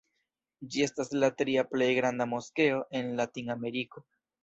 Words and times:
Ĝi 0.75 0.81
estas 0.85 1.13
la 1.25 1.29
tria 1.43 1.65
plej 1.75 1.91
granda 2.01 2.29
moskeo 2.35 2.83
en 3.01 3.15
Latin-Ameriko. 3.23 4.09